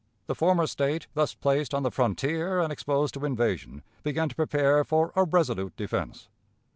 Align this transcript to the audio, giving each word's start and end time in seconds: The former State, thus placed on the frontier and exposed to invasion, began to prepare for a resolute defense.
The 0.25 0.33
former 0.33 0.65
State, 0.65 1.05
thus 1.13 1.35
placed 1.35 1.75
on 1.75 1.83
the 1.83 1.91
frontier 1.91 2.59
and 2.59 2.73
exposed 2.73 3.13
to 3.13 3.23
invasion, 3.23 3.83
began 4.01 4.29
to 4.29 4.35
prepare 4.35 4.83
for 4.83 5.13
a 5.15 5.25
resolute 5.25 5.75
defense. 5.75 6.27